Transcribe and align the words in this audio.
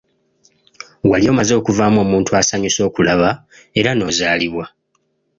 Wali 1.09 1.25
omaze 1.33 1.53
okuvaamu 1.59 1.97
omuntu 2.05 2.29
asanyusa 2.39 2.81
okulaba 2.89 3.29
era 3.79 3.91
n'ozaalibwa. 3.93 4.65